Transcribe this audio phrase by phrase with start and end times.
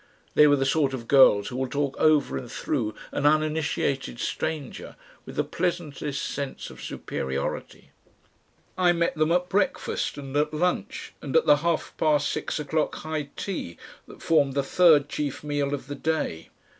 [0.33, 4.95] They were the sort of girls who will talk over and through an uninitiated stranger
[5.27, 7.91] with the pleasantest sense of superiority.
[8.79, 12.95] I met them at breakfast and at lunch and at the half past six o'clock
[12.95, 13.77] high tea
[14.07, 16.49] that formed the third chief meal of the day.